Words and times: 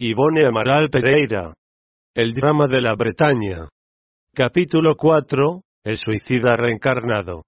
Ivone 0.00 0.46
Amaral 0.46 0.90
Pereira. 0.90 1.52
El 2.14 2.32
drama 2.32 2.68
de 2.68 2.80
la 2.80 2.94
Bretaña. 2.94 3.68
Capítulo 4.32 4.94
4. 4.96 5.60
El 5.82 5.96
suicida 5.96 6.52
reencarnado. 6.56 7.42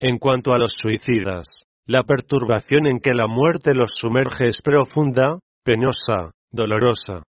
En 0.00 0.18
cuanto 0.18 0.52
a 0.52 0.58
los 0.58 0.74
suicidas, 0.80 1.64
la 1.86 2.04
perturbación 2.04 2.86
en 2.86 3.00
que 3.00 3.14
la 3.14 3.26
muerte 3.26 3.74
los 3.74 3.94
sumerge 3.96 4.46
es 4.46 4.58
profunda, 4.62 5.40
penosa, 5.64 6.30
dolorosa. 6.52 7.24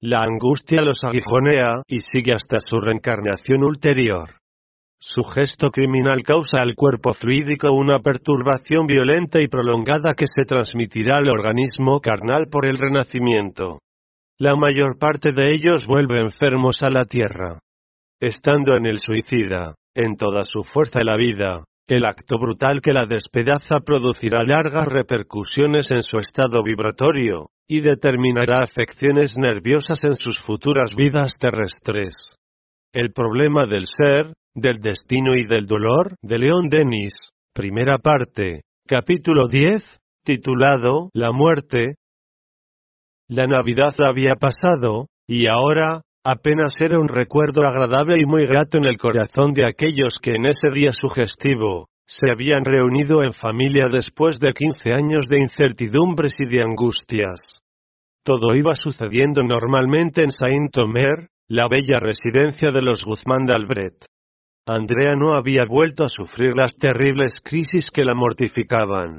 La 0.00 0.22
angustia 0.22 0.80
los 0.80 1.04
aguijonea 1.04 1.82
y 1.86 1.98
sigue 1.98 2.32
hasta 2.32 2.56
su 2.58 2.80
reencarnación 2.80 3.64
ulterior. 3.64 4.38
Su 5.04 5.24
gesto 5.24 5.70
criminal 5.70 6.22
causa 6.22 6.62
al 6.62 6.76
cuerpo 6.76 7.12
fluídico 7.12 7.72
una 7.72 7.98
perturbación 7.98 8.86
violenta 8.86 9.40
y 9.40 9.48
prolongada 9.48 10.12
que 10.12 10.28
se 10.28 10.44
transmitirá 10.44 11.16
al 11.16 11.28
organismo 11.28 11.98
carnal 11.98 12.46
por 12.48 12.66
el 12.66 12.78
renacimiento. 12.78 13.80
La 14.38 14.54
mayor 14.54 14.98
parte 15.00 15.32
de 15.32 15.54
ellos 15.54 15.88
vuelve 15.88 16.20
enfermos 16.20 16.84
a 16.84 16.90
la 16.90 17.04
tierra. 17.04 17.58
Estando 18.20 18.76
en 18.76 18.86
el 18.86 19.00
suicida, 19.00 19.74
en 19.92 20.16
toda 20.16 20.44
su 20.44 20.62
fuerza 20.62 21.00
la 21.02 21.16
vida, 21.16 21.64
el 21.88 22.04
acto 22.04 22.38
brutal 22.38 22.80
que 22.80 22.92
la 22.92 23.04
despedaza 23.04 23.80
producirá 23.80 24.44
largas 24.44 24.86
repercusiones 24.86 25.90
en 25.90 26.04
su 26.04 26.18
estado 26.18 26.62
vibratorio, 26.62 27.50
y 27.66 27.80
determinará 27.80 28.62
afecciones 28.62 29.36
nerviosas 29.36 30.04
en 30.04 30.14
sus 30.14 30.38
futuras 30.38 30.94
vidas 30.96 31.32
terrestres. 31.36 32.36
El 32.92 33.12
problema 33.12 33.66
del 33.66 33.86
ser, 33.88 34.34
del 34.54 34.80
destino 34.80 35.32
y 35.34 35.46
del 35.46 35.66
dolor, 35.66 36.16
de 36.22 36.38
León 36.38 36.68
Denis, 36.68 37.14
primera 37.54 37.98
parte, 37.98 38.62
capítulo 38.86 39.46
10, 39.48 39.82
titulado 40.24 41.10
La 41.14 41.32
muerte. 41.32 41.96
La 43.28 43.46
Navidad 43.46 43.94
había 43.98 44.34
pasado, 44.34 45.06
y 45.26 45.46
ahora, 45.46 46.02
apenas 46.24 46.78
era 46.80 46.98
un 46.98 47.08
recuerdo 47.08 47.66
agradable 47.66 48.20
y 48.20 48.26
muy 48.26 48.44
grato 48.46 48.76
en 48.76 48.84
el 48.84 48.98
corazón 48.98 49.52
de 49.54 49.64
aquellos 49.64 50.14
que 50.20 50.32
en 50.32 50.46
ese 50.46 50.70
día 50.70 50.92
sugestivo, 50.92 51.88
se 52.06 52.30
habían 52.30 52.64
reunido 52.64 53.22
en 53.22 53.32
familia 53.32 53.84
después 53.90 54.38
de 54.38 54.52
15 54.52 54.92
años 54.92 55.28
de 55.28 55.38
incertidumbres 55.40 56.34
y 56.38 56.46
de 56.46 56.62
angustias. 56.62 57.40
Todo 58.22 58.54
iba 58.54 58.74
sucediendo 58.76 59.42
normalmente 59.42 60.22
en 60.22 60.30
Saint-Omer, 60.30 61.28
la 61.48 61.68
bella 61.68 61.98
residencia 61.98 62.70
de 62.70 62.82
los 62.82 63.02
Guzmán 63.02 63.46
de. 63.46 64.06
Andrea 64.66 65.16
no 65.16 65.34
había 65.34 65.64
vuelto 65.64 66.04
a 66.04 66.08
sufrir 66.08 66.52
las 66.56 66.76
terribles 66.76 67.34
crisis 67.42 67.90
que 67.90 68.04
la 68.04 68.14
mortificaban. 68.14 69.18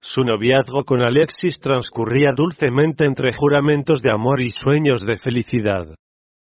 Su 0.00 0.24
noviazgo 0.24 0.82
con 0.84 1.02
Alexis 1.02 1.60
transcurría 1.60 2.32
dulcemente 2.32 3.06
entre 3.06 3.32
juramentos 3.32 4.02
de 4.02 4.10
amor 4.10 4.40
y 4.40 4.50
sueños 4.50 5.06
de 5.06 5.18
felicidad. 5.18 5.94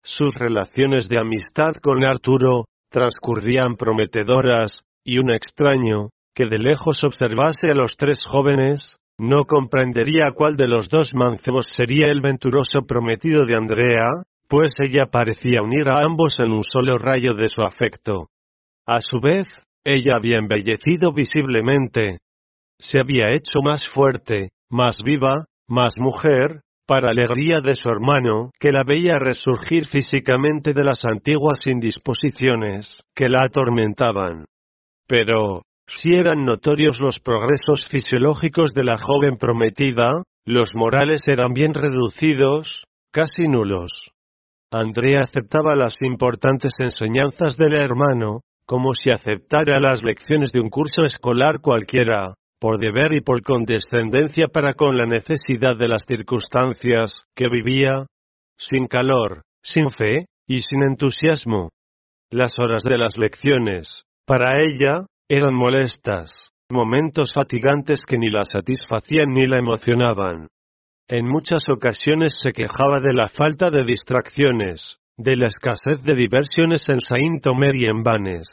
Sus 0.05 0.37
relaciones 0.37 1.09
de 1.09 1.19
amistad 1.21 1.75
con 1.83 2.05
Arturo, 2.05 2.67
transcurrían 2.89 3.75
prometedoras, 3.75 4.81
y 5.05 5.19
un 5.19 5.33
extraño, 5.33 6.11
que 6.33 6.47
de 6.47 6.59
lejos 6.59 7.03
observase 7.03 7.69
a 7.69 7.75
los 7.75 7.97
tres 7.97 8.19
jóvenes, 8.25 8.99
no 9.19 9.45
comprendería 9.45 10.31
cuál 10.33 10.57
de 10.57 10.69
los 10.69 10.89
dos 10.89 11.15
mancebos 11.15 11.67
sería 11.67 12.07
el 12.07 12.21
venturoso 12.21 12.87
prometido 12.87 13.45
de 13.45 13.57
Andrea, 13.57 14.07
pues 14.51 14.75
ella 14.81 15.07
parecía 15.07 15.63
unir 15.63 15.89
a 15.89 16.03
ambos 16.03 16.41
en 16.41 16.51
un 16.51 16.65
solo 16.65 16.99
rayo 16.99 17.35
de 17.35 17.49
su 17.49 17.63
afecto. 17.63 18.31
A 18.85 19.01
su 19.01 19.21
vez, 19.23 19.47
ella 19.85 20.17
había 20.17 20.39
embellecido 20.39 21.13
visiblemente. 21.13 22.19
Se 22.77 22.99
había 22.99 23.31
hecho 23.31 23.61
más 23.63 23.89
fuerte, 23.89 24.51
más 24.69 24.99
viva, 25.05 25.45
más 25.69 25.95
mujer, 25.99 26.63
para 26.85 27.11
alegría 27.11 27.61
de 27.61 27.77
su 27.77 27.89
hermano, 27.91 28.51
que 28.59 28.73
la 28.73 28.83
veía 28.85 29.21
resurgir 29.21 29.87
físicamente 29.87 30.75
de 30.75 30.83
las 30.83 31.05
antiguas 31.05 31.65
indisposiciones, 31.69 32.99
que 33.15 33.29
la 33.29 33.45
atormentaban. 33.45 34.47
Pero, 35.07 35.63
si 35.87 36.17
eran 36.17 36.45
notorios 36.45 36.99
los 36.99 37.21
progresos 37.21 37.87
fisiológicos 37.87 38.75
de 38.75 38.83
la 38.83 38.99
joven 38.99 39.37
prometida, 39.37 40.25
los 40.45 40.75
morales 40.75 41.29
eran 41.29 41.53
bien 41.53 41.73
reducidos, 41.73 42.83
casi 43.13 43.47
nulos. 43.47 44.11
Andrea 44.73 45.25
aceptaba 45.25 45.75
las 45.75 46.01
importantes 46.03 46.75
enseñanzas 46.79 47.57
del 47.57 47.75
hermano, 47.75 48.43
como 48.67 48.95
si 48.95 49.11
aceptara 49.11 49.81
las 49.81 50.05
lecciones 50.05 50.53
de 50.53 50.61
un 50.61 50.71
curso 50.71 51.03
escolar 51.03 51.61
cualquiera, 51.61 52.35
por 52.61 52.79
deber 52.79 53.13
y 53.15 53.21
por 53.21 53.43
condescendencia 53.43 54.47
para 54.47 54.75
con 54.75 54.97
la 54.97 55.07
necesidad 55.07 55.77
de 55.77 55.89
las 55.89 56.03
circunstancias, 56.07 57.15
que 57.35 57.49
vivía, 57.49 58.07
sin 58.57 58.87
calor, 58.87 59.43
sin 59.63 59.91
fe, 59.91 60.27
y 60.47 60.61
sin 60.61 60.85
entusiasmo. 60.85 61.71
Las 62.31 62.53
horas 62.59 62.85
de 62.85 62.97
las 62.97 63.17
lecciones, 63.19 64.03
para 64.25 64.59
ella, 64.61 65.07
eran 65.29 65.55
molestas, 65.55 66.33
momentos 66.71 67.33
fatigantes 67.35 68.03
que 68.03 68.19
ni 68.19 68.31
la 68.31 68.45
satisfacían 68.45 69.31
ni 69.31 69.47
la 69.47 69.59
emocionaban. 69.59 70.49
En 71.13 71.27
muchas 71.27 71.65
ocasiones 71.69 72.35
se 72.41 72.53
quejaba 72.53 73.01
de 73.01 73.13
la 73.13 73.27
falta 73.27 73.73
de 73.73 73.83
distracciones, 73.83 74.99
de 75.17 75.37
la 75.37 75.49
escasez 75.49 76.01
de 76.05 76.15
diversiones 76.15 76.89
en 76.89 77.01
Saint-Omer 77.01 77.75
y 77.75 77.87
en 77.87 78.05
Vannes. 78.05 78.47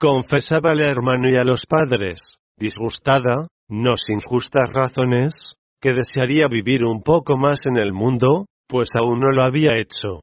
Confesaba 0.00 0.70
al 0.70 0.80
hermano 0.80 1.28
y 1.28 1.36
a 1.36 1.44
los 1.44 1.66
padres, 1.66 2.38
disgustada, 2.56 3.48
no 3.68 3.98
sin 3.98 4.22
justas 4.22 4.72
razones, 4.72 5.34
que 5.78 5.92
desearía 5.92 6.48
vivir 6.48 6.82
un 6.82 7.02
poco 7.02 7.36
más 7.36 7.66
en 7.66 7.76
el 7.76 7.92
mundo, 7.92 8.46
pues 8.66 8.88
aún 8.94 9.18
no 9.18 9.30
lo 9.30 9.42
había 9.44 9.76
hecho. 9.76 10.22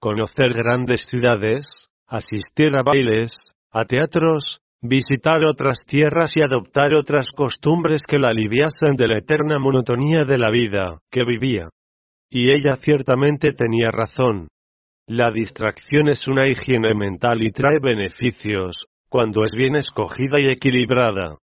Conocer 0.00 0.54
grandes 0.54 1.02
ciudades, 1.02 1.66
asistir 2.08 2.74
a 2.76 2.82
bailes, 2.82 3.30
a 3.70 3.84
teatros, 3.84 4.60
visitar 4.86 5.42
otras 5.46 5.86
tierras 5.86 6.32
y 6.36 6.42
adoptar 6.44 6.94
otras 6.94 7.28
costumbres 7.34 8.02
que 8.06 8.18
la 8.18 8.28
aliviasen 8.28 8.96
de 8.98 9.08
la 9.08 9.18
eterna 9.18 9.58
monotonía 9.58 10.26
de 10.26 10.36
la 10.36 10.50
vida 10.50 10.98
que 11.10 11.24
vivía. 11.24 11.70
Y 12.30 12.52
ella 12.52 12.76
ciertamente 12.76 13.54
tenía 13.54 13.90
razón. 13.90 14.48
La 15.06 15.30
distracción 15.32 16.08
es 16.08 16.28
una 16.28 16.46
higiene 16.48 16.94
mental 16.94 17.42
y 17.42 17.50
trae 17.50 17.78
beneficios, 17.80 18.86
cuando 19.08 19.44
es 19.44 19.52
bien 19.56 19.74
escogida 19.74 20.38
y 20.38 20.48
equilibrada. 20.48 21.38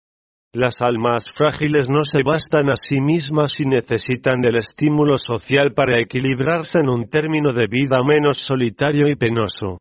Las 0.53 0.83
almas 0.83 1.25
frágiles 1.35 1.89
no 1.89 2.05
se 2.05 2.23
bastan 2.23 2.69
a 2.69 2.77
sí 2.77 3.01
mismas 3.01 3.59
y 3.61 3.65
necesitan 3.65 4.43
del 4.43 4.57
estímulo 4.57 5.17
social 5.17 5.73
para 5.75 5.99
equilibrarse 5.99 6.81
en 6.81 6.91
un 6.91 7.09
término 7.09 7.55
de 7.55 7.69
vida 7.69 8.03
menos 8.05 8.39
solitario 8.39 9.09
y 9.09 9.15
penoso. 9.15 9.79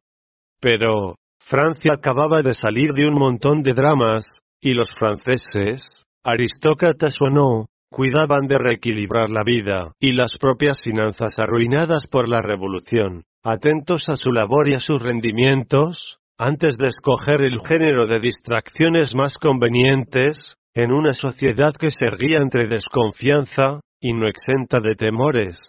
Pero, 0.61 1.15
Francia 1.49 1.93
acababa 1.95 2.43
de 2.43 2.53
salir 2.53 2.91
de 2.91 3.07
un 3.07 3.15
montón 3.15 3.63
de 3.63 3.73
dramas, 3.73 4.27
y 4.61 4.75
los 4.75 4.87
franceses, 4.99 5.81
aristócratas 6.23 7.15
o 7.21 7.31
no, 7.31 7.65
cuidaban 7.89 8.45
de 8.45 8.59
reequilibrar 8.59 9.31
la 9.31 9.41
vida 9.43 9.93
y 9.99 10.11
las 10.11 10.37
propias 10.39 10.79
finanzas 10.79 11.39
arruinadas 11.39 12.05
por 12.05 12.29
la 12.29 12.43
revolución, 12.43 13.23
atentos 13.43 14.09
a 14.09 14.15
su 14.15 14.31
labor 14.31 14.69
y 14.69 14.75
a 14.75 14.79
sus 14.79 15.01
rendimientos, 15.01 16.19
antes 16.37 16.77
de 16.77 16.89
escoger 16.89 17.41
el 17.41 17.59
género 17.65 18.05
de 18.05 18.19
distracciones 18.19 19.15
más 19.15 19.39
convenientes, 19.39 20.37
en 20.75 20.91
una 20.91 21.13
sociedad 21.13 21.73
que 21.73 21.89
se 21.89 22.05
erguía 22.05 22.41
entre 22.41 22.67
desconfianza, 22.67 23.79
y 23.99 24.13
no 24.13 24.27
exenta 24.27 24.81
de 24.81 24.93
temores. 24.93 25.59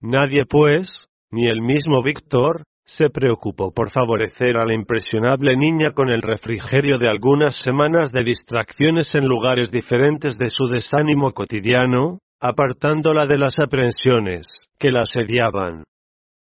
Nadie 0.00 0.44
pues, 0.48 1.08
ni 1.32 1.46
el 1.46 1.62
mismo 1.62 2.00
Víctor, 2.00 2.62
se 2.90 3.08
preocupó 3.08 3.72
por 3.72 3.90
favorecer 3.90 4.56
a 4.56 4.66
la 4.66 4.74
impresionable 4.74 5.56
niña 5.56 5.92
con 5.92 6.08
el 6.08 6.22
refrigerio 6.22 6.98
de 6.98 7.06
algunas 7.06 7.54
semanas 7.54 8.10
de 8.10 8.24
distracciones 8.24 9.14
en 9.14 9.28
lugares 9.28 9.70
diferentes 9.70 10.36
de 10.36 10.50
su 10.50 10.66
desánimo 10.66 11.30
cotidiano, 11.30 12.18
apartándola 12.40 13.28
de 13.28 13.38
las 13.38 13.60
aprensiones 13.60 14.48
que 14.76 14.90
la 14.90 15.02
asediaban. 15.02 15.84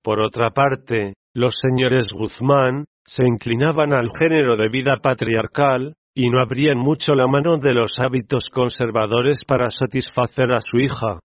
Por 0.01 0.21
otra 0.21 0.51
parte, 0.51 1.15
los 1.33 1.55
señores 1.61 2.07
Guzmán, 2.13 2.85
se 3.05 3.27
inclinaban 3.27 3.91
al 3.91 4.07
género 4.17 4.55
de 4.55 4.69
vida 4.69 4.99
patriarcal, 5.01 5.95
y 6.15 6.29
no 6.29 6.41
abrían 6.41 6.77
mucho 6.77 7.13
la 7.13 7.27
mano 7.27 7.57
de 7.57 7.73
los 7.73 7.99
hábitos 7.99 8.47
conservadores 8.53 9.39
para 9.45 9.67
satisfacer 9.69 10.53
a 10.53 10.61
su 10.61 10.77
hija. 10.77 11.19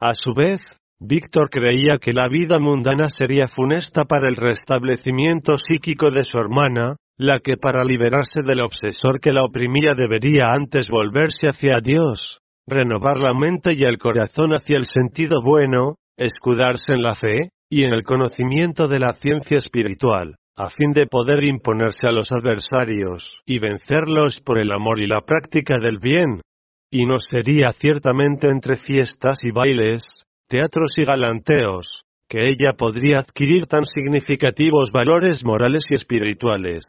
A 0.00 0.14
su 0.14 0.34
vez, 0.34 0.60
Víctor 0.98 1.50
creía 1.50 1.98
que 1.98 2.14
la 2.14 2.26
vida 2.26 2.58
mundana 2.58 3.10
sería 3.10 3.46
funesta 3.48 4.04
para 4.06 4.28
el 4.28 4.36
restablecimiento 4.36 5.58
psíquico 5.58 6.10
de 6.10 6.24
su 6.24 6.38
hermana, 6.38 6.96
la 7.18 7.40
que 7.40 7.58
para 7.58 7.84
liberarse 7.84 8.42
del 8.42 8.60
obsesor 8.60 9.20
que 9.20 9.32
la 9.32 9.44
oprimía 9.44 9.94
debería 9.94 10.48
antes 10.52 10.88
volverse 10.88 11.48
hacia 11.48 11.80
Dios, 11.82 12.40
renovar 12.66 13.20
la 13.20 13.38
mente 13.38 13.74
y 13.74 13.84
el 13.84 13.98
corazón 13.98 14.52
hacia 14.52 14.78
el 14.78 14.86
sentido 14.86 15.42
bueno, 15.42 15.96
escudarse 16.16 16.94
en 16.94 17.02
la 17.02 17.14
fe, 17.14 17.50
y 17.70 17.84
en 17.84 17.92
el 17.92 18.02
conocimiento 18.02 18.88
de 18.88 19.00
la 19.00 19.12
ciencia 19.14 19.58
espiritual, 19.58 20.36
a 20.56 20.70
fin 20.70 20.92
de 20.92 21.06
poder 21.06 21.44
imponerse 21.44 22.06
a 22.06 22.12
los 22.12 22.32
adversarios 22.32 23.42
y 23.44 23.58
vencerlos 23.58 24.40
por 24.40 24.58
el 24.58 24.72
amor 24.72 25.00
y 25.00 25.06
la 25.06 25.20
práctica 25.20 25.78
del 25.78 25.98
bien. 25.98 26.40
Y 26.90 27.04
no 27.04 27.18
sería 27.18 27.72
ciertamente 27.72 28.48
entre 28.48 28.76
fiestas 28.76 29.40
y 29.42 29.50
bailes, 29.50 30.04
teatros 30.48 30.92
y 30.96 31.04
galanteos, 31.04 32.04
que 32.28 32.48
ella 32.48 32.74
podría 32.76 33.20
adquirir 33.20 33.66
tan 33.66 33.84
significativos 33.84 34.90
valores 34.92 35.44
morales 35.44 35.84
y 35.90 35.94
espirituales. 35.94 36.84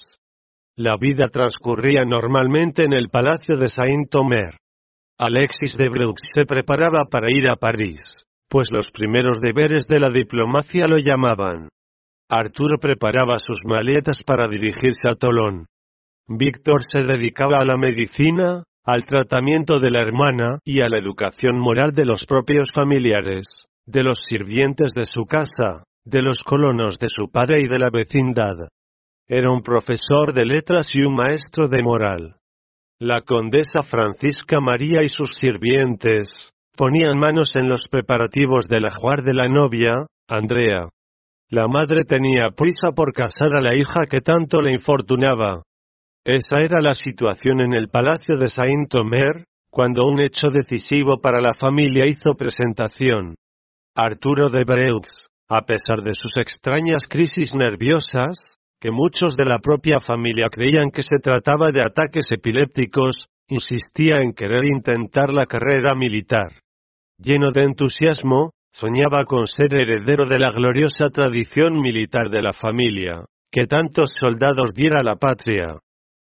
La 0.76 0.96
vida 0.98 1.30
transcurría 1.32 2.04
normalmente 2.06 2.84
en 2.84 2.94
el 2.94 3.10
palacio 3.10 3.58
de 3.58 3.70
Saint-Omer. 3.70 4.58
Alexis 5.18 5.78
de 5.78 5.90
Brux 5.90 6.22
se 6.32 6.46
preparaba 6.46 7.06
para 7.10 7.28
ir 7.32 7.50
a 7.50 7.56
París, 7.56 8.26
pues 8.48 8.72
los 8.72 8.92
primeros 8.92 9.40
deberes 9.40 9.88
de 9.88 10.00
la 10.00 10.12
diplomacia 10.12 10.88
lo 10.88 10.98
llamaban. 11.00 11.70
Arturo 12.30 12.78
preparaba 12.78 13.38
sus 13.40 13.62
maletas 13.66 14.22
para 14.22 14.48
dirigirse 14.48 15.10
a 15.10 15.16
Tolón. 15.16 15.66
Víctor 16.28 16.84
se 16.84 17.04
dedicaba 17.04 17.58
a 17.58 17.66
la 17.66 17.78
medicina, 17.78 18.64
al 18.88 19.04
tratamiento 19.04 19.80
de 19.82 19.92
la 19.92 20.00
hermana 20.00 20.60
y 20.64 20.80
a 20.80 20.88
la 20.88 20.98
educación 20.98 21.60
moral 21.60 21.92
de 21.92 22.06
los 22.06 22.26
propios 22.26 22.70
familiares, 22.74 23.46
de 23.86 24.02
los 24.02 24.20
sirvientes 24.30 24.94
de 24.94 25.06
su 25.06 25.26
casa, 25.26 25.84
de 26.06 26.22
los 26.22 26.40
colonos 26.40 26.98
de 26.98 27.08
su 27.10 27.30
padre 27.30 27.64
y 27.64 27.68
de 27.68 27.80
la 27.80 27.90
vecindad. 27.92 28.56
Era 29.28 29.52
un 29.52 29.62
profesor 29.62 30.34
de 30.34 30.46
letras 30.46 30.88
y 30.94 31.02
un 31.02 31.16
maestro 31.16 31.68
de 31.68 31.84
moral. 31.84 32.38
La 32.98 33.24
condesa 33.24 33.84
Francisca 33.84 34.62
María 34.62 35.02
y 35.04 35.10
sus 35.10 35.32
sirvientes 35.32 36.54
ponían 36.78 37.20
manos 37.20 37.58
en 37.58 37.68
los 37.68 37.84
preparativos 37.92 38.68
del 38.70 38.86
ajuar 38.86 39.22
de 39.24 39.34
la 39.34 39.50
novia, 39.50 40.08
Andrea. 40.30 40.88
La 41.50 41.68
madre 41.68 42.06
tenía 42.06 42.52
prisa 42.56 42.94
por 42.94 43.12
casar 43.12 43.54
a 43.54 43.60
la 43.60 43.76
hija 43.76 44.06
que 44.10 44.22
tanto 44.22 44.62
le 44.62 44.72
infortunaba. 44.72 45.64
Esa 46.28 46.58
era 46.62 46.82
la 46.82 46.94
situación 46.94 47.62
en 47.62 47.74
el 47.74 47.88
palacio 47.88 48.38
de 48.38 48.50
Saint-Omer, 48.50 49.46
cuando 49.72 50.06
un 50.06 50.20
hecho 50.20 50.50
decisivo 50.50 51.22
para 51.22 51.40
la 51.40 51.54
familia 51.58 52.06
hizo 52.06 52.34
presentación. 52.34 53.36
Arturo 53.96 54.50
de 54.50 54.66
Breux, 54.66 55.30
a 55.48 55.62
pesar 55.62 56.02
de 56.02 56.12
sus 56.14 56.38
extrañas 56.38 57.04
crisis 57.08 57.56
nerviosas, 57.56 58.58
que 58.82 58.92
muchos 58.92 59.38
de 59.38 59.46
la 59.46 59.60
propia 59.60 60.02
familia 60.06 60.48
creían 60.52 60.92
que 60.92 61.02
se 61.02 61.20
trataba 61.24 61.72
de 61.72 61.80
ataques 61.80 62.26
epilépticos, 62.30 63.30
insistía 63.48 64.18
en 64.22 64.34
querer 64.34 64.66
intentar 64.66 65.32
la 65.32 65.46
carrera 65.46 65.96
militar. 65.96 66.60
Lleno 67.18 67.54
de 67.54 67.64
entusiasmo, 67.64 68.52
soñaba 68.74 69.24
con 69.24 69.48
ser 69.48 69.74
heredero 69.74 70.26
de 70.26 70.40
la 70.40 70.52
gloriosa 70.52 71.10
tradición 71.10 71.80
militar 71.80 72.30
de 72.30 72.42
la 72.42 72.52
familia, 72.52 73.24
que 73.50 73.66
tantos 73.66 74.10
soldados 74.20 74.74
diera 74.74 74.98
a 75.00 75.06
la 75.06 75.16
patria. 75.16 75.80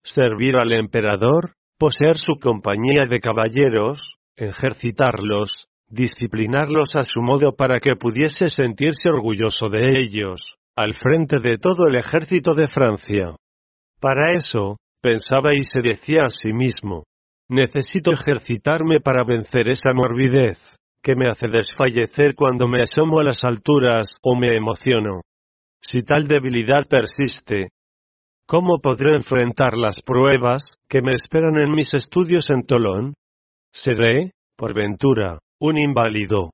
Servir 0.03 0.57
al 0.57 0.73
emperador, 0.73 1.53
poseer 1.79 2.17
su 2.17 2.39
compañía 2.39 3.07
de 3.09 3.21
caballeros, 3.21 4.17
ejercitarlos, 4.37 5.67
disciplinarlos 5.89 6.95
a 6.95 7.05
su 7.05 7.21
modo 7.21 7.55
para 7.57 7.81
que 7.81 7.97
pudiese 7.97 8.49
sentirse 8.49 9.09
orgulloso 9.09 9.69
de 9.69 9.87
ellos, 10.01 10.57
al 10.77 10.95
frente 10.95 11.41
de 11.41 11.59
todo 11.59 11.87
el 11.87 11.97
ejército 11.97 12.55
de 12.55 12.67
Francia. 12.67 13.37
Para 14.01 14.33
eso, 14.33 14.79
pensaba 15.03 15.51
y 15.55 15.65
se 15.65 15.83
decía 15.83 16.27
a 16.27 16.31
sí 16.31 16.53
mismo, 16.53 17.05
necesito 17.49 18.13
ejercitarme 18.13 19.01
para 19.01 19.25
vencer 19.25 19.69
esa 19.69 19.93
morbidez, 19.93 20.59
que 21.03 21.17
me 21.17 21.29
hace 21.29 21.49
desfallecer 21.49 22.35
cuando 22.35 22.69
me 22.69 22.83
asomo 22.83 23.19
a 23.19 23.25
las 23.25 23.45
alturas 23.45 24.11
o 24.23 24.37
me 24.37 24.55
emociono. 24.55 25.23
Si 25.83 26.03
tal 26.03 26.29
debilidad 26.29 26.87
persiste, 26.89 27.71
¿cómo 28.51 28.81
podré 28.81 29.15
enfrentar 29.15 29.79
las 29.79 30.01
pruebas 30.05 30.75
que 30.89 31.03
me 31.03 31.15
esperan 31.15 31.57
en 31.57 31.71
mis 31.71 31.95
estudios 31.95 32.51
en 32.51 32.63
Tolón? 32.63 33.15
Seré, 33.73 34.33
por 34.57 34.75
ventura, 34.75 35.39
un 35.61 35.79
inválido. 35.79 36.51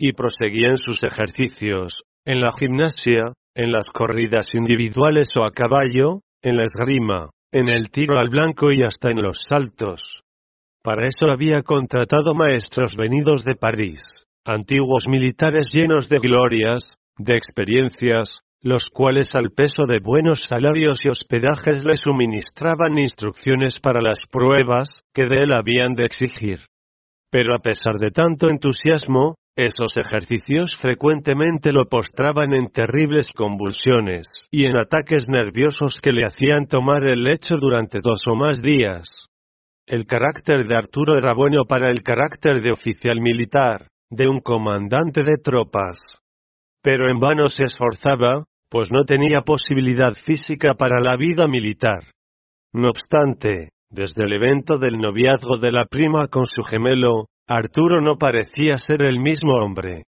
Y 0.00 0.14
proseguía 0.14 0.70
en 0.70 0.76
sus 0.76 1.04
ejercicios, 1.04 2.02
en 2.26 2.40
la 2.40 2.50
gimnasia, 2.58 3.22
en 3.54 3.70
las 3.70 3.86
corridas 3.86 4.48
individuales 4.52 5.36
o 5.36 5.44
a 5.44 5.52
caballo, 5.52 6.22
en 6.42 6.56
la 6.56 6.64
esgrima, 6.64 7.30
en 7.52 7.68
el 7.68 7.90
tiro 7.90 8.18
al 8.18 8.30
blanco 8.30 8.72
y 8.72 8.82
hasta 8.82 9.12
en 9.12 9.22
los 9.22 9.38
saltos. 9.48 10.02
Para 10.82 11.06
eso 11.06 11.30
había 11.32 11.62
contratado 11.62 12.34
maestros 12.34 12.96
venidos 12.96 13.44
de 13.44 13.54
París, 13.54 14.24
antiguos 14.44 15.06
militares 15.06 15.68
llenos 15.72 16.08
de 16.08 16.18
glorias, 16.18 16.96
de 17.16 17.36
experiencias, 17.36 18.40
los 18.60 18.90
cuales 18.90 19.34
al 19.34 19.50
peso 19.50 19.86
de 19.86 20.00
buenos 20.00 20.44
salarios 20.44 20.98
y 21.04 21.08
hospedajes 21.08 21.84
le 21.84 21.96
suministraban 21.96 22.98
instrucciones 22.98 23.80
para 23.80 24.00
las 24.00 24.18
pruebas 24.30 24.88
que 25.14 25.22
de 25.22 25.44
él 25.44 25.52
habían 25.52 25.94
de 25.94 26.04
exigir. 26.04 26.60
Pero 27.30 27.54
a 27.54 27.60
pesar 27.60 27.94
de 27.98 28.10
tanto 28.10 28.48
entusiasmo, 28.48 29.36
esos 29.56 29.96
ejercicios 29.96 30.76
frecuentemente 30.76 31.72
lo 31.72 31.86
postraban 31.86 32.54
en 32.54 32.68
terribles 32.68 33.30
convulsiones 33.30 34.28
y 34.52 34.66
en 34.66 34.78
ataques 34.78 35.24
nerviosos 35.28 36.00
que 36.00 36.12
le 36.12 36.24
hacían 36.24 36.66
tomar 36.66 37.04
el 37.04 37.24
lecho 37.24 37.56
durante 37.58 37.98
dos 38.00 38.22
o 38.30 38.36
más 38.36 38.62
días. 38.62 39.08
El 39.84 40.06
carácter 40.06 40.66
de 40.66 40.76
Arturo 40.76 41.16
era 41.16 41.34
bueno 41.34 41.64
para 41.64 41.90
el 41.90 42.02
carácter 42.02 42.60
de 42.62 42.70
oficial 42.70 43.20
militar, 43.20 43.88
de 44.10 44.28
un 44.28 44.40
comandante 44.40 45.24
de 45.24 45.38
tropas. 45.42 45.98
Pero 46.82 47.10
en 47.10 47.18
vano 47.18 47.48
se 47.48 47.64
esforzaba, 47.64 48.44
pues 48.70 48.88
no 48.90 49.04
tenía 49.04 49.40
posibilidad 49.42 50.14
física 50.14 50.74
para 50.74 51.00
la 51.00 51.16
vida 51.16 51.46
militar. 51.48 52.12
No 52.72 52.88
obstante, 52.88 53.70
desde 53.90 54.24
el 54.24 54.34
evento 54.34 54.78
del 54.78 54.98
noviazgo 54.98 55.56
de 55.56 55.72
la 55.72 55.86
prima 55.86 56.28
con 56.28 56.44
su 56.46 56.62
gemelo, 56.62 57.26
Arturo 57.46 58.00
no 58.00 58.18
parecía 58.18 58.78
ser 58.78 59.02
el 59.02 59.18
mismo 59.18 59.54
hombre. 59.54 60.04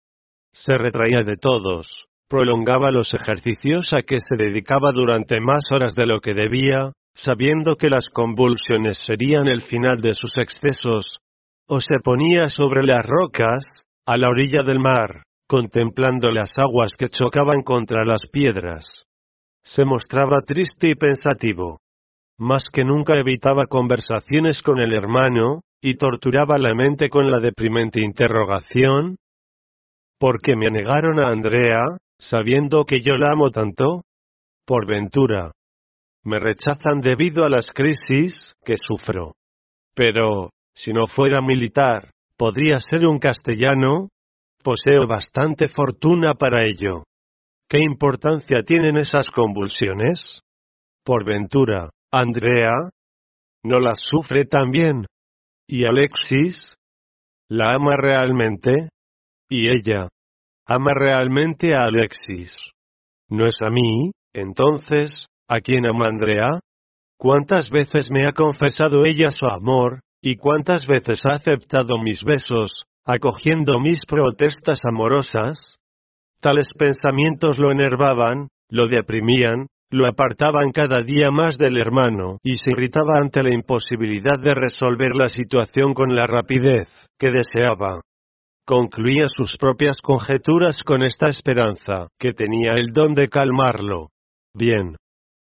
Se 0.53 0.77
retraía 0.77 1.23
de 1.25 1.37
todos, 1.37 1.87
prolongaba 2.29 2.91
los 2.91 3.15
ejercicios 3.15 3.93
a 3.93 4.03
que 4.03 4.19
se 4.19 4.37
dedicaba 4.37 4.91
durante 4.93 5.41
más 5.41 5.67
horas 5.71 5.95
de 5.95 6.07
lo 6.07 6.21
que 6.21 6.35
debía, 6.35 6.93
sabiendo 7.15 7.77
que 7.77 7.91
las 7.91 8.07
convulsiones 8.13 8.99
serían 8.99 9.47
el 9.47 9.63
final 9.63 9.99
de 10.01 10.15
sus 10.15 10.33
excesos, 10.37 11.19
o 11.69 11.81
se 11.81 12.01
ponía 12.01 12.51
sobre 12.51 12.83
las 12.83 13.07
rocas, 13.07 13.65
a 14.05 14.17
la 14.17 14.29
orilla 14.29 14.65
del 14.65 14.81
mar, 14.81 15.23
contemplando 15.49 16.31
las 16.31 16.59
aguas 16.59 16.93
que 16.97 17.09
chocaban 17.09 17.63
contra 17.63 18.05
las 18.05 18.27
piedras. 18.31 18.87
Se 19.65 19.85
mostraba 19.85 20.43
triste 20.43 20.91
y 20.91 20.95
pensativo. 20.95 21.81
Más 22.39 22.69
que 22.69 22.85
nunca 22.85 23.17
evitaba 23.17 23.67
conversaciones 23.67 24.63
con 24.63 24.79
el 24.79 24.93
hermano, 24.93 25.63
y 25.81 25.95
torturaba 25.95 26.59
la 26.59 26.75
mente 26.75 27.09
con 27.09 27.31
la 27.31 27.41
deprimente 27.41 28.01
interrogación. 28.01 29.17
¿Por 30.19 30.41
qué 30.41 30.57
me 30.57 30.71
negaron 30.71 31.21
a 31.25 31.31
Andrea, 31.31 31.83
sabiendo 32.19 32.85
que 32.85 33.01
yo 33.01 33.15
la 33.17 33.33
amo 33.33 33.51
tanto? 33.51 34.03
Por 34.67 34.87
ventura. 34.87 35.53
Me 36.25 36.41
rechazan 36.41 37.01
debido 37.01 37.45
a 37.45 37.49
las 37.49 37.71
crisis 37.73 38.55
que 38.65 38.75
sufro. 38.77 39.35
Pero, 39.95 40.51
si 40.75 40.93
no 40.93 41.07
fuera 41.07 41.41
militar, 41.41 42.11
¿podría 42.37 42.81
ser 42.81 43.07
un 43.07 43.19
castellano? 43.19 44.09
Poseo 44.63 45.07
bastante 45.07 45.69
fortuna 45.69 46.35
para 46.35 46.65
ello. 46.65 47.05
¿Qué 47.69 47.79
importancia 47.79 48.63
tienen 48.63 48.97
esas 48.97 49.31
convulsiones? 49.31 50.41
Por 51.05 51.25
ventura, 51.25 51.91
Andrea, 52.11 52.73
¿no 53.63 53.79
las 53.79 53.99
sufre 54.01 54.45
también? 54.45 55.07
¿Y 55.67 55.87
Alexis? 55.87 56.75
¿La 57.49 57.73
ama 57.75 57.97
realmente? 57.97 58.89
¿Y 59.49 59.69
ella? 59.69 60.09
¿Ama 60.67 60.93
realmente 60.95 61.75
a 61.75 61.85
Alexis? 61.85 62.59
¿No 63.29 63.47
es 63.47 63.57
a 63.61 63.71
mí, 63.71 64.13
entonces, 64.35 65.27
a 65.49 65.61
quien 65.61 65.87
ama 65.87 66.09
Andrea? 66.09 66.61
¿Cuántas 67.19 67.71
veces 67.71 68.11
me 68.11 68.27
ha 68.27 68.33
confesado 68.33 69.05
ella 69.05 69.31
su 69.31 69.47
amor, 69.47 70.01
y 70.23 70.37
cuántas 70.37 70.87
veces 70.87 71.23
ha 71.25 71.37
aceptado 71.37 71.99
mis 71.99 72.25
besos, 72.25 72.85
acogiendo 73.09 73.81
mis 73.81 74.05
protestas 74.07 74.83
amorosas? 74.85 75.79
Tales 76.41 76.69
pensamientos 76.79 77.59
lo 77.59 77.73
enervaban, 77.73 78.49
lo 78.69 78.87
deprimían, 78.87 79.67
lo 79.91 80.07
apartaban 80.07 80.71
cada 80.71 81.03
día 81.03 81.31
más 81.31 81.57
del 81.57 81.79
hermano 81.79 82.39
y 82.43 82.57
se 82.57 82.73
irritaba 82.73 83.19
ante 83.19 83.43
la 83.43 83.55
imposibilidad 83.55 84.39
de 84.39 84.55
resolver 84.55 85.17
la 85.17 85.31
situación 85.31 85.95
con 85.95 86.15
la 86.15 86.27
rapidez 86.27 87.07
que 87.19 87.31
deseaba. 87.31 88.03
Concluía 88.67 89.29
sus 89.29 89.57
propias 89.57 89.97
conjeturas 90.03 90.81
con 90.85 91.03
esta 91.03 91.31
esperanza, 91.31 92.09
que 92.19 92.35
tenía 92.35 92.73
el 92.77 92.93
don 92.93 93.15
de 93.15 93.29
calmarlo. 93.29 94.11
Bien. 94.55 94.97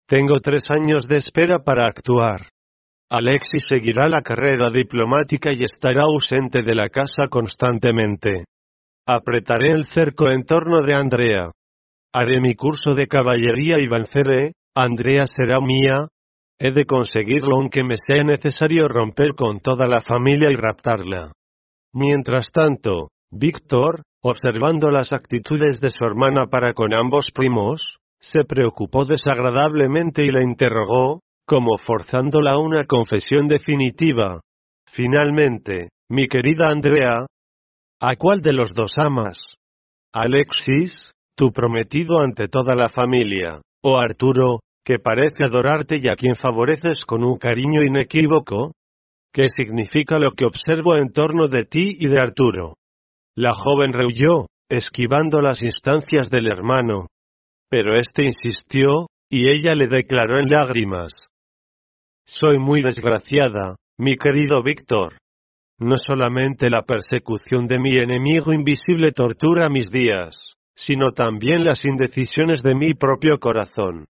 Tengo 0.06 0.42
tres 0.42 0.64
años 0.70 1.08
de 1.08 1.18
espera 1.18 1.60
para 1.64 1.88
actuar. 1.88 2.50
Alexis 3.10 3.64
seguirá 3.68 4.08
la 4.08 4.22
carrera 4.22 4.70
diplomática 4.72 5.52
y 5.54 5.64
estará 5.64 6.04
ausente 6.04 6.64
de 6.64 6.76
la 6.76 6.90
casa 6.90 7.28
constantemente. 7.30 8.46
Apretaré 9.08 9.72
el 9.72 9.86
cerco 9.86 10.30
en 10.30 10.44
torno 10.44 10.82
de 10.82 10.96
Andrea, 10.96 11.52
Haré 12.18 12.40
mi 12.40 12.56
curso 12.56 12.96
de 12.96 13.08
caballería 13.08 13.78
y 13.78 13.88
venceré, 13.90 14.54
Andrea 14.74 15.26
será 15.28 15.60
mía. 15.60 16.08
He 16.58 16.72
de 16.72 16.86
conseguirlo 16.86 17.58
aunque 17.60 17.84
me 17.84 17.96
sea 17.98 18.24
necesario 18.24 18.88
romper 18.88 19.36
con 19.36 19.60
toda 19.60 19.86
la 19.86 20.00
familia 20.00 20.50
y 20.50 20.56
raptarla. 20.56 21.34
Mientras 21.94 22.48
tanto, 22.54 23.10
Víctor, 23.30 24.04
observando 24.24 24.92
las 24.92 25.12
actitudes 25.12 25.82
de 25.82 25.92
su 25.92 26.06
hermana 26.06 26.46
para 26.50 26.74
con 26.74 26.94
ambos 26.94 27.32
primos, 27.34 27.98
se 28.22 28.46
preocupó 28.46 29.04
desagradablemente 29.04 30.24
y 30.24 30.32
la 30.32 30.42
interrogó, 30.42 31.20
como 31.46 31.78
forzándola 31.78 32.54
a 32.54 32.60
una 32.60 32.84
confesión 32.84 33.48
definitiva. 33.48 34.42
Finalmente, 34.88 35.90
mi 36.10 36.28
querida 36.28 36.70
Andrea, 36.70 37.26
¿a 38.02 38.16
cuál 38.16 38.42
de 38.42 38.54
los 38.54 38.74
dos 38.74 38.98
amas? 38.98 39.40
Alexis, 40.14 41.12
tu 41.36 41.52
prometido 41.52 42.20
ante 42.22 42.48
toda 42.48 42.76
la 42.76 42.90
familia, 42.90 43.62
o 43.84 43.98
Arturo, 43.98 44.60
que 44.84 45.00
parece 45.00 45.44
adorarte 45.44 46.00
y 46.02 46.08
a 46.08 46.16
quien 46.16 46.36
favoreces 46.36 47.06
con 47.06 47.24
un 47.24 47.38
cariño 47.38 47.84
inequívoco? 47.84 48.72
¿Qué 49.34 49.50
significa 49.50 50.18
lo 50.20 50.32
que 50.32 50.46
observo 50.46 50.96
en 50.96 51.12
torno 51.12 51.48
de 51.48 51.66
ti 51.66 51.90
y 52.00 52.08
de 52.08 52.18
Arturo? 52.20 52.76
La 53.36 53.54
joven 53.54 53.92
rehuyó, 53.92 54.48
esquivando 54.70 55.42
las 55.42 55.62
instancias 55.64 56.30
del 56.30 56.48
hermano. 56.48 57.08
Pero 57.70 58.00
éste 58.00 58.26
insistió, 58.26 59.08
y 59.30 59.50
ella 59.50 59.76
le 59.76 59.88
declaró 59.88 60.40
en 60.40 60.50
lágrimas. 60.50 61.28
Soy 62.28 62.58
muy 62.58 62.82
desgraciada, 62.82 63.76
mi 64.00 64.16
querido 64.16 64.64
Víctor. 64.64 65.20
No 65.78 65.94
solamente 65.96 66.72
la 66.72 66.82
persecución 66.82 67.68
de 67.68 67.78
mi 67.78 67.98
enemigo 67.98 68.52
invisible 68.52 69.12
tortura 69.12 69.70
mis 69.70 69.92
días, 69.92 70.36
sino 70.76 71.12
también 71.12 71.64
las 71.64 71.86
indecisiones 71.86 72.64
de 72.64 72.74
mi 72.74 72.96
propio 72.96 73.38
corazón. 73.40 74.08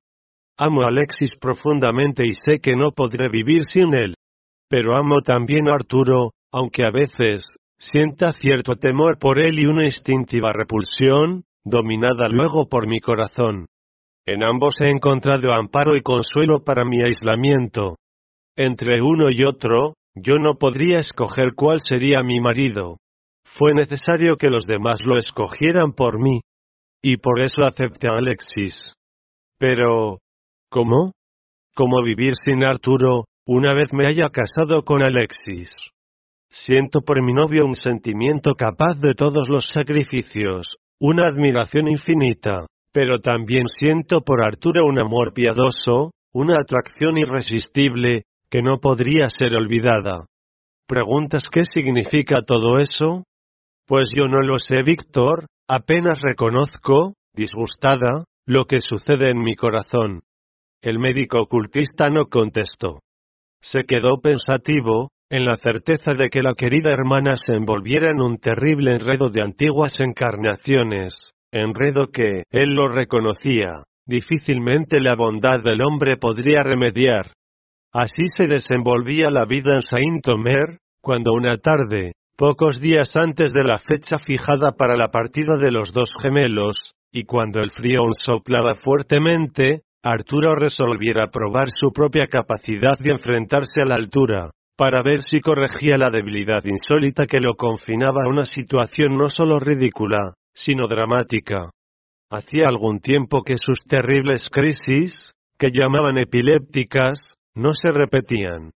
Amo 0.58 0.84
a 0.84 0.88
Alexis 0.88 1.36
profundamente 1.36 2.24
y 2.26 2.36
sé 2.36 2.60
que 2.60 2.78
no 2.78 2.92
podré 2.92 3.28
vivir 3.28 3.66
sin 3.66 3.94
él. 3.94 4.16
Pero 4.70 4.98
amo 4.98 5.20
también 5.20 5.70
a 5.70 5.76
Arturo, 5.76 6.32
aunque 6.54 6.86
a 6.86 6.92
veces, 6.92 7.58
sienta 7.78 8.32
cierto 8.32 8.78
temor 8.78 9.20
por 9.20 9.42
él 9.42 9.60
y 9.60 9.66
una 9.66 9.84
instintiva 9.84 10.54
repulsión, 10.54 11.44
dominada 11.66 12.30
luego 12.30 12.70
por 12.70 12.88
mi 12.88 13.02
corazón. 13.02 13.66
En 14.26 14.42
ambos 14.42 14.80
he 14.80 14.90
encontrado 14.90 15.54
amparo 15.54 15.98
y 15.98 16.02
consuelo 16.02 16.64
para 16.64 16.86
mi 16.86 17.04
aislamiento. 17.04 17.98
Entre 18.58 19.02
uno 19.02 19.30
y 19.30 19.44
otro, 19.44 19.96
yo 20.16 20.36
no 20.40 20.56
podría 20.56 20.98
escoger 20.98 21.56
cuál 21.56 21.82
sería 21.82 22.24
mi 22.24 22.40
marido. 22.40 22.98
Fue 23.46 23.74
necesario 23.74 24.38
que 24.38 24.50
los 24.50 24.66
demás 24.66 25.00
lo 25.06 25.18
escogieran 25.18 25.92
por 25.92 26.22
mí. 26.22 26.42
Y 27.04 27.18
por 27.18 27.42
eso 27.42 27.64
acepté 27.64 28.08
a 28.08 28.18
Alexis. 28.18 28.94
Pero... 29.60 30.20
¿Cómo? 30.70 31.12
¿Cómo 31.76 32.02
vivir 32.04 32.34
sin 32.42 32.64
Arturo, 32.64 33.26
una 33.46 33.74
vez 33.74 33.94
me 33.94 34.08
haya 34.08 34.30
casado 34.30 34.84
con 34.84 35.04
Alexis? 35.04 35.76
Siento 36.50 37.02
por 37.02 37.22
mi 37.22 37.34
novio 37.34 37.66
un 37.66 37.76
sentimiento 37.76 38.56
capaz 38.56 38.98
de 39.00 39.14
todos 39.14 39.50
los 39.50 39.66
sacrificios, 39.66 40.78
una 41.00 41.28
admiración 41.28 41.90
infinita, 41.90 42.66
pero 42.94 43.20
también 43.20 43.68
siento 43.68 44.22
por 44.22 44.42
Arturo 44.42 44.86
un 44.88 45.00
amor 45.00 45.34
piadoso, 45.34 46.12
una 46.34 46.60
atracción 46.60 47.18
irresistible, 47.18 48.24
que 48.50 48.62
no 48.62 48.80
podría 48.80 49.30
ser 49.30 49.56
olvidada. 49.56 50.26
¿Preguntas 50.88 51.46
qué 51.52 51.66
significa 51.66 52.42
todo 52.42 52.78
eso? 52.78 53.24
Pues 53.88 54.10
yo 54.16 54.28
no 54.28 54.42
lo 54.42 54.58
sé, 54.60 54.84
Víctor, 54.84 55.48
apenas 55.68 56.18
reconozco, 56.24 57.14
disgustada, 57.34 58.26
lo 58.46 58.66
que 58.66 58.82
sucede 58.82 59.30
en 59.32 59.40
mi 59.40 59.56
corazón. 59.56 60.22
El 60.82 61.00
médico 61.00 61.42
ocultista 61.42 62.10
no 62.10 62.26
contestó. 62.30 63.00
Se 63.62 63.84
quedó 63.84 64.22
pensativo, 64.22 65.10
en 65.30 65.46
la 65.46 65.58
certeza 65.58 66.14
de 66.14 66.30
que 66.30 66.42
la 66.42 66.54
querida 66.54 66.94
hermana 66.94 67.36
se 67.36 67.54
envolviera 67.54 68.12
en 68.12 68.22
un 68.22 68.38
terrible 68.38 68.94
enredo 68.94 69.30
de 69.30 69.42
antiguas 69.42 70.00
encarnaciones, 70.00 71.32
enredo 71.52 72.08
que, 72.12 72.44
él 72.52 72.74
lo 72.74 72.88
reconocía, 72.88 73.84
difícilmente 74.06 75.00
la 75.00 75.16
bondad 75.16 75.62
del 75.64 75.82
hombre 75.82 76.18
podría 76.18 76.62
remediar, 76.64 77.34
Así 77.98 78.28
se 78.28 78.48
desenvolvía 78.48 79.30
la 79.32 79.46
vida 79.46 79.74
en 79.74 79.82
Saint-Omer, 79.82 80.80
cuando 81.02 81.32
una 81.32 81.56
tarde, 81.56 82.12
pocos 82.36 82.82
días 82.82 83.16
antes 83.16 83.54
de 83.54 83.64
la 83.64 83.78
fecha 83.78 84.18
fijada 84.18 84.74
para 84.74 84.98
la 84.98 85.12
partida 85.12 85.56
de 85.56 85.72
los 85.72 85.94
dos 85.94 86.12
gemelos, 86.22 86.92
y 87.14 87.24
cuando 87.24 87.62
el 87.62 87.72
frío 87.72 88.02
soplaba 88.12 88.74
fuertemente, 88.74 89.84
Arturo 90.04 90.56
resolviera 90.56 91.28
probar 91.32 91.68
su 91.70 91.94
propia 91.94 92.28
capacidad 92.28 93.00
de 93.00 93.14
enfrentarse 93.14 93.80
a 93.82 93.86
la 93.86 93.96
altura, 93.96 94.52
para 94.76 95.02
ver 95.02 95.22
si 95.24 95.40
corregía 95.40 95.98
la 95.98 96.10
debilidad 96.10 96.66
insólita 96.66 97.28
que 97.28 97.40
lo 97.40 97.54
confinaba 97.56 98.24
a 98.26 98.30
una 98.30 98.44
situación 98.44 99.14
no 99.14 99.30
solo 99.30 99.58
ridícula, 99.58 100.34
sino 100.54 100.90
dramática. 100.90 101.70
Hacía 102.30 102.66
algún 102.68 103.00
tiempo 103.00 103.44
que 103.44 103.56
sus 103.58 103.80
terribles 103.88 104.50
crisis, 104.50 105.32
que 105.58 105.72
llamaban 105.72 106.18
epilépticas, 106.18 107.36
no 107.56 107.72
se 107.74 107.92
repetían. 107.92 108.72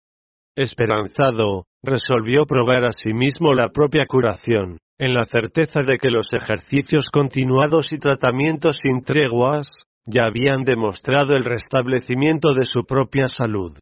Esperanzado, 0.55 1.65
resolvió 1.83 2.45
probar 2.45 2.85
a 2.85 2.91
sí 2.91 3.13
mismo 3.13 3.53
la 3.53 3.69
propia 3.69 4.05
curación, 4.05 4.77
en 4.97 5.13
la 5.13 5.25
certeza 5.25 5.81
de 5.81 5.97
que 5.97 6.09
los 6.09 6.33
ejercicios 6.33 7.07
continuados 7.11 7.93
y 7.93 7.99
tratamientos 7.99 8.77
sin 8.81 9.01
treguas, 9.01 9.71
ya 10.05 10.25
habían 10.25 10.63
demostrado 10.63 11.33
el 11.33 11.43
restablecimiento 11.43 12.53
de 12.53 12.65
su 12.65 12.83
propia 12.83 13.27
salud. 13.27 13.77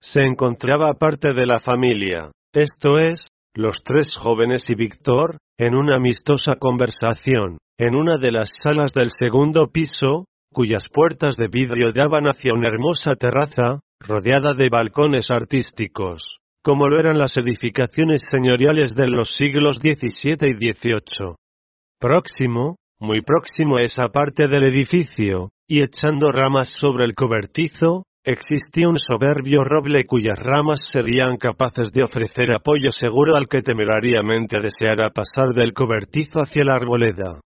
Se 0.00 0.22
encontraba 0.22 0.94
parte 0.94 1.32
de 1.32 1.46
la 1.46 1.60
familia, 1.60 2.30
esto 2.54 2.98
es, 2.98 3.28
los 3.54 3.82
tres 3.82 4.12
jóvenes 4.16 4.70
y 4.70 4.74
Víctor, 4.74 5.38
en 5.58 5.74
una 5.74 5.96
amistosa 5.96 6.56
conversación, 6.56 7.58
en 7.78 7.94
una 7.94 8.16
de 8.16 8.32
las 8.32 8.50
salas 8.62 8.92
del 8.92 9.10
segundo 9.10 9.68
piso, 9.68 10.26
cuyas 10.52 10.84
puertas 10.92 11.36
de 11.36 11.48
vidrio 11.48 11.92
daban 11.92 12.26
hacia 12.26 12.54
una 12.54 12.68
hermosa 12.68 13.16
terraza, 13.16 13.80
rodeada 14.00 14.54
de 14.54 14.68
balcones 14.68 15.30
artísticos, 15.30 16.40
como 16.62 16.88
lo 16.88 16.98
eran 16.98 17.18
las 17.18 17.36
edificaciones 17.36 18.26
señoriales 18.28 18.94
de 18.94 19.08
los 19.08 19.30
siglos 19.30 19.76
XVII 19.76 20.48
y 20.48 20.72
XVIII. 20.72 21.36
Próximo, 21.98 22.76
muy 23.00 23.20
próximo 23.22 23.78
a 23.78 23.82
esa 23.82 24.08
parte 24.08 24.48
del 24.48 24.64
edificio, 24.64 25.50
y 25.68 25.82
echando 25.82 26.30
ramas 26.30 26.68
sobre 26.68 27.04
el 27.04 27.14
cobertizo, 27.14 28.04
existía 28.24 28.88
un 28.88 28.98
soberbio 28.98 29.62
roble 29.62 30.04
cuyas 30.04 30.38
ramas 30.38 30.88
serían 30.90 31.36
capaces 31.36 31.92
de 31.92 32.02
ofrecer 32.02 32.52
apoyo 32.52 32.90
seguro 32.90 33.36
al 33.36 33.46
que 33.48 33.62
temerariamente 33.62 34.60
deseara 34.60 35.10
pasar 35.10 35.54
del 35.54 35.72
cobertizo 35.72 36.40
hacia 36.40 36.64
la 36.64 36.74
arboleda. 36.74 37.40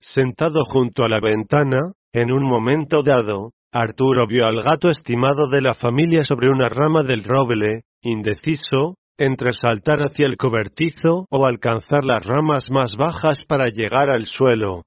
Sentado 0.00 0.64
junto 0.64 1.04
a 1.04 1.08
la 1.08 1.20
ventana, 1.20 1.92
en 2.12 2.32
un 2.32 2.42
momento 2.42 3.02
dado, 3.02 3.52
Arturo 3.78 4.26
vio 4.26 4.46
al 4.46 4.62
gato 4.62 4.88
estimado 4.88 5.50
de 5.50 5.60
la 5.60 5.74
familia 5.74 6.24
sobre 6.24 6.48
una 6.48 6.66
rama 6.66 7.02
del 7.02 7.22
roble, 7.22 7.82
indeciso, 8.00 8.94
entre 9.18 9.52
saltar 9.52 9.98
hacia 9.98 10.24
el 10.24 10.38
cobertizo 10.38 11.26
o 11.28 11.44
alcanzar 11.44 12.06
las 12.06 12.24
ramas 12.24 12.70
más 12.70 12.96
bajas 12.96 13.40
para 13.46 13.66
llegar 13.66 14.08
al 14.08 14.24
suelo. 14.24 14.84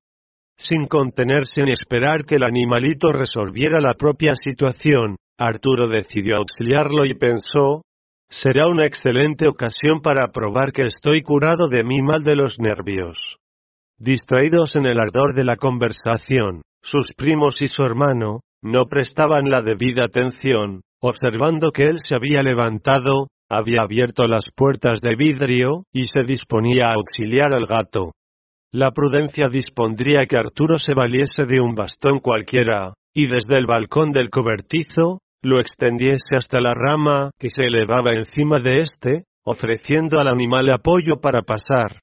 Sin 0.58 0.88
contenerse 0.88 1.63
ni 1.65 1.72
esperar 1.72 2.25
que 2.25 2.38
el 2.38 2.43
animalito 2.43 3.12
resolviera 3.12 3.79
la 3.79 3.93
propia 3.93 4.34
situación, 4.34 5.17
Arturo 5.38 5.88
decidió 5.88 6.38
auxiliarlo 6.38 7.05
y 7.05 7.13
pensó, 7.13 7.84
será 8.27 8.67
una 8.67 8.88
excelente 8.88 9.48
ocasión 9.48 10.01
para 10.01 10.31
probar 10.31 10.72
que 10.72 10.88
estoy 10.88 11.22
curado 11.22 11.67
de 11.69 11.84
mi 11.84 12.01
mal 12.01 12.24
de 12.24 12.36
los 12.36 12.58
nervios. 12.58 13.38
Distraídos 14.00 14.75
en 14.75 14.88
el 14.88 15.00
ardor 15.00 15.36
de 15.36 15.43
la 15.43 15.58
conversación, 15.58 16.63
sus 16.81 17.13
primos 17.15 17.62
y 17.62 17.67
su 17.67 17.84
hermano, 17.84 18.39
no 18.62 18.86
prestaban 18.86 19.50
la 19.50 19.62
debida 19.62 20.06
atención, 20.06 20.82
observando 21.01 21.72
que 21.72 21.88
él 21.88 22.00
se 22.00 22.16
había 22.16 22.42
levantado, 22.44 23.28
había 23.50 23.82
abierto 23.84 24.28
las 24.28 24.44
puertas 24.56 25.00
de 25.01 25.16
vidrio, 25.16 25.84
y 25.94 26.04
se 26.04 26.24
disponía 26.24 26.89
a 26.89 26.94
auxiliar 26.94 27.56
al 27.56 27.66
gato. 27.66 28.12
La 28.72 28.92
prudencia 28.92 29.50
dispondría 29.50 30.25
que 30.28 30.38
Arturo 30.38 30.78
se 30.78 30.94
valiese 30.94 31.46
de 31.46 31.60
un 31.60 31.74
bastón 31.74 32.20
cualquiera, 32.20 32.94
y 33.13 33.25
desde 33.25 33.58
el 33.58 33.66
balcón 33.66 34.12
del 34.12 34.30
cobertizo, 34.30 35.20
lo 35.42 35.60
extendiese 35.60 36.36
hasta 36.36 36.60
la 36.60 36.74
rama 36.74 37.32
que 37.39 37.50
se 37.50 37.66
elevaba 37.66 38.12
encima 38.12 38.60
de 38.60 38.80
éste, 38.80 39.24
ofreciendo 39.44 40.20
al 40.20 40.28
animal 40.28 40.70
apoyo 40.70 41.20
para 41.22 41.42
pasar. 41.42 42.01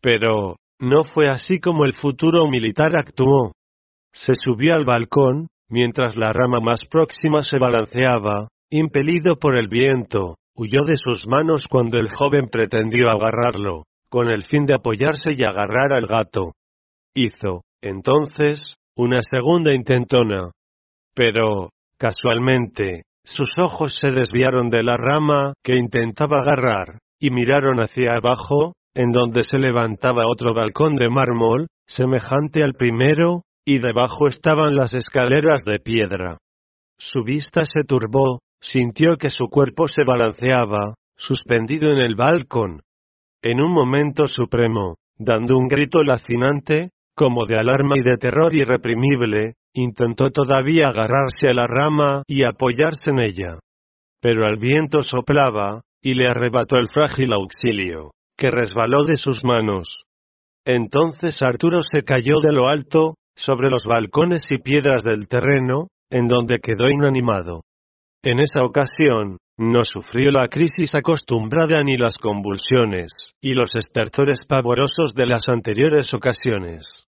Pero, 0.00 0.56
no 0.80 1.02
fue 1.02 1.28
así 1.28 1.58
como 1.58 1.84
el 1.84 1.92
futuro 1.92 2.46
militar 2.48 2.96
actuó. 2.96 3.52
Se 4.14 4.34
subió 4.34 4.74
al 4.74 4.84
balcón, 4.84 5.48
mientras 5.68 6.16
la 6.16 6.32
rama 6.32 6.60
más 6.60 6.80
próxima 6.90 7.42
se 7.42 7.58
balanceaba, 7.58 8.48
impelido 8.70 9.36
por 9.36 9.58
el 9.58 9.68
viento, 9.68 10.36
huyó 10.54 10.84
de 10.84 10.96
sus 10.96 11.26
manos 11.26 11.66
cuando 11.68 11.98
el 11.98 12.08
joven 12.10 12.48
pretendió 12.50 13.08
agarrarlo, 13.08 13.84
con 14.10 14.30
el 14.30 14.44
fin 14.44 14.66
de 14.66 14.74
apoyarse 14.74 15.34
y 15.36 15.44
agarrar 15.44 15.92
al 15.92 16.06
gato. 16.06 16.52
Hizo, 17.14 17.62
entonces, 17.82 18.74
una 18.96 19.20
segunda 19.22 19.74
intentona. 19.74 20.50
Pero, 21.14 21.70
casualmente, 21.98 23.02
sus 23.24 23.50
ojos 23.58 23.94
se 23.94 24.10
desviaron 24.10 24.68
de 24.68 24.82
la 24.82 24.96
rama 24.96 25.52
que 25.62 25.76
intentaba 25.76 26.38
agarrar, 26.40 26.98
y 27.20 27.30
miraron 27.30 27.78
hacia 27.80 28.14
abajo, 28.14 28.72
en 28.94 29.12
donde 29.12 29.44
se 29.44 29.58
levantaba 29.58 30.26
otro 30.26 30.54
balcón 30.54 30.96
de 30.96 31.08
mármol, 31.08 31.68
semejante 31.86 32.62
al 32.62 32.74
primero, 32.74 33.42
y 33.68 33.80
debajo 33.80 34.28
estaban 34.28 34.74
las 34.74 34.94
escaleras 34.94 35.62
de 35.62 35.78
piedra. 35.78 36.38
Su 36.98 37.22
vista 37.22 37.66
se 37.66 37.84
turbó, 37.86 38.40
sintió 38.62 39.18
que 39.18 39.28
su 39.28 39.48
cuerpo 39.48 39.88
se 39.88 40.04
balanceaba, 40.06 40.94
suspendido 41.18 41.90
en 41.90 41.98
el 41.98 42.14
balcón. 42.14 42.80
En 43.42 43.60
un 43.60 43.70
momento 43.70 44.26
supremo, 44.26 44.96
dando 45.18 45.58
un 45.58 45.68
grito 45.68 46.02
lacinante, 46.02 46.92
como 47.14 47.44
de 47.44 47.58
alarma 47.58 47.92
y 47.96 48.00
de 48.00 48.16
terror 48.16 48.56
irreprimible, 48.56 49.56
intentó 49.74 50.30
todavía 50.30 50.88
agarrarse 50.88 51.50
a 51.50 51.52
la 51.52 51.66
rama 51.66 52.22
y 52.26 52.44
apoyarse 52.44 53.10
en 53.10 53.18
ella. 53.18 53.58
Pero 54.22 54.48
el 54.48 54.56
viento 54.56 55.02
soplaba, 55.02 55.82
y 56.00 56.14
le 56.14 56.24
arrebató 56.26 56.76
el 56.76 56.88
frágil 56.88 57.34
auxilio, 57.34 58.12
que 58.34 58.50
resbaló 58.50 59.04
de 59.04 59.18
sus 59.18 59.44
manos. 59.44 59.88
Entonces 60.64 61.42
Arturo 61.42 61.80
se 61.82 62.02
cayó 62.02 62.36
de 62.42 62.52
lo 62.52 62.66
alto, 62.66 63.16
sobre 63.38 63.70
los 63.70 63.84
balcones 63.84 64.50
y 64.50 64.58
piedras 64.58 65.04
del 65.04 65.28
terreno, 65.28 65.88
en 66.10 66.26
donde 66.26 66.58
quedó 66.58 66.90
inanimado. 66.90 67.62
En 68.24 68.40
esa 68.40 68.64
ocasión, 68.64 69.38
no 69.56 69.84
sufrió 69.84 70.32
la 70.32 70.48
crisis 70.48 70.96
acostumbrada 70.96 71.80
ni 71.82 71.96
las 71.96 72.16
convulsiones, 72.16 73.32
y 73.40 73.54
los 73.54 73.76
estertores 73.76 74.44
pavorosos 74.44 75.14
de 75.14 75.26
las 75.26 75.42
anteriores 75.46 76.12
ocasiones. 76.14 77.04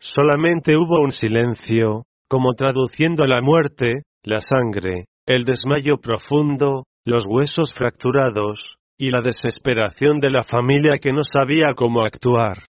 Solamente 0.00 0.76
hubo 0.76 1.02
un 1.02 1.10
silencio, 1.10 2.04
como 2.28 2.54
traduciendo 2.54 3.26
la 3.26 3.40
muerte, 3.40 4.02
la 4.22 4.40
sangre, 4.40 5.06
el 5.26 5.44
desmayo 5.44 5.96
profundo, 5.96 6.84
los 7.04 7.26
huesos 7.26 7.72
fracturados, 7.74 8.76
y 8.96 9.10
la 9.10 9.22
desesperación 9.22 10.20
de 10.20 10.30
la 10.30 10.44
familia 10.44 10.98
que 10.98 11.12
no 11.12 11.22
sabía 11.24 11.74
cómo 11.76 12.04
actuar. 12.04 12.66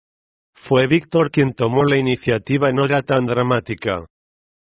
Fue 0.65 0.87
Víctor 0.87 1.33
quien 1.33 1.55
tomó 1.55 1.83
la 1.83 1.99
iniciativa 1.99 2.69
en 2.71 2.79
hora 2.79 3.03
tan 3.03 3.27
dramática. 3.27 4.07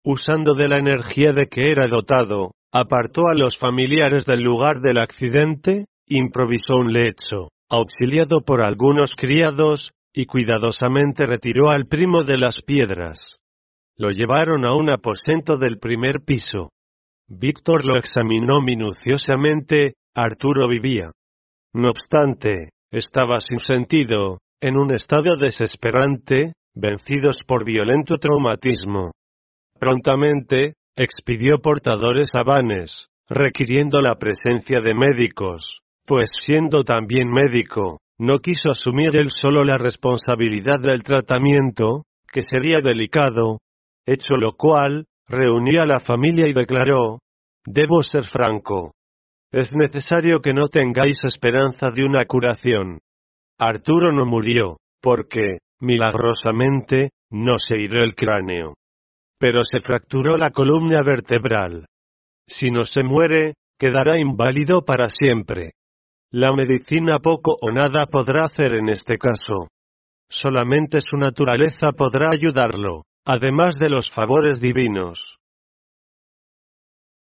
Usando 0.06 0.54
de 0.54 0.70
la 0.70 0.78
energía 0.78 1.34
de 1.34 1.48
que 1.48 1.72
era 1.72 1.90
dotado, 1.90 2.52
apartó 2.72 3.24
a 3.28 3.36
los 3.36 3.58
familiares 3.58 4.26
del 4.26 4.40
lugar 4.42 4.80
del 4.80 4.98
accidente, 4.98 5.88
improvisó 6.08 6.78
un 6.78 6.94
lecho, 6.94 7.50
auxiliado 7.70 8.46
por 8.46 8.62
algunos 8.62 9.14
criados, 9.14 9.92
y 10.14 10.26
cuidadosamente 10.26 11.26
retiró 11.26 11.70
al 11.70 11.86
primo 11.86 12.24
de 12.24 12.38
las 12.38 12.62
piedras. 12.62 13.20
Lo 13.98 14.10
llevaron 14.12 14.64
a 14.64 14.76
un 14.76 14.94
aposento 14.94 15.58
del 15.58 15.80
primer 15.80 16.22
piso. 16.26 16.70
Víctor 17.28 17.84
lo 17.84 17.98
examinó 17.98 18.62
minuciosamente, 18.62 19.96
Arturo 20.16 20.70
vivía. 20.70 21.12
No 21.74 21.90
obstante, 21.90 22.70
estaba 22.90 23.42
sin 23.42 23.60
sentido, 23.60 24.40
en 24.62 24.78
un 24.78 24.94
estado 24.94 25.38
desesperante, 25.38 26.54
vencidos 26.76 27.40
por 27.46 27.66
violento 27.66 28.18
traumatismo. 28.18 29.12
Prontamente, 29.80 30.74
expidió 30.96 31.60
portadores 31.62 32.30
a 32.34 32.44
requiriendo 33.30 34.02
la 34.02 34.16
presencia 34.16 34.82
de 34.82 34.94
médicos, 34.94 35.82
pues 36.06 36.30
siendo 36.34 36.84
también 36.84 37.30
médico, 37.30 38.00
no 38.18 38.40
quiso 38.40 38.72
asumir 38.72 39.16
él 39.16 39.30
solo 39.32 39.64
la 39.64 39.78
responsabilidad 39.78 40.80
del 40.82 41.04
tratamiento, 41.04 42.04
que 42.32 42.42
sería 42.42 42.82
delicado, 42.82 43.60
hecho 44.06 44.36
lo 44.36 44.54
cual, 44.54 45.06
reunió 45.28 45.82
a 45.84 45.86
la 45.86 46.00
familia 46.00 46.48
y 46.48 46.54
declaró, 46.54 47.20
Debo 47.66 48.02
ser 48.02 48.24
franco. 48.24 48.94
Es 49.52 49.74
necesario 49.74 50.42
que 50.42 50.54
no 50.54 50.68
tengáis 50.68 51.24
esperanza 51.24 51.92
de 51.92 52.04
una 52.04 52.26
curación. 52.26 53.00
Arturo 53.60 54.14
no 54.14 54.26
murió, 54.26 54.78
porque, 55.02 55.58
milagrosamente, 55.82 57.10
no 57.30 57.56
se 57.58 57.78
hirió 57.78 58.04
el 58.04 58.16
cráneo. 58.16 58.76
Pero 59.38 59.64
se 59.64 59.82
fracturó 59.82 60.38
la 60.38 60.52
columna 60.52 61.04
vertebral. 61.04 61.86
Si 62.48 62.72
no 62.72 62.86
se 62.86 63.04
muere, 63.04 63.56
quedará 63.78 64.18
inválido 64.18 64.84
para 64.86 65.10
siempre. 65.10 65.74
La 66.32 66.54
medicina 66.54 67.20
poco 67.22 67.58
o 67.62 67.72
nada 67.72 68.06
podrá 68.06 68.46
hacer 68.46 68.76
en 68.76 68.90
este 68.90 69.18
caso. 69.18 69.68
Solamente 70.30 71.02
su 71.02 71.18
naturaleza 71.18 71.92
podrá 71.92 72.30
ayudarlo, 72.32 73.04
además 73.26 73.76
de 73.80 73.90
los 73.90 74.10
favores 74.10 74.62
divinos. 74.62 75.39